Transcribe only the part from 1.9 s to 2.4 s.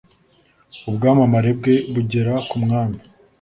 bugera